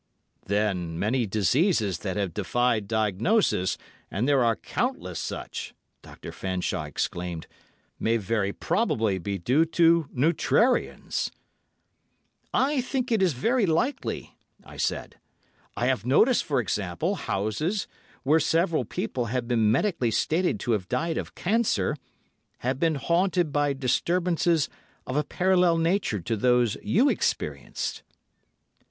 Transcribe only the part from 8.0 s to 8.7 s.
very